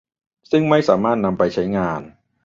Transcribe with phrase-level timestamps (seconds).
[0.51, 2.01] ซึ่งไม่สามารถนำไปใช้งาน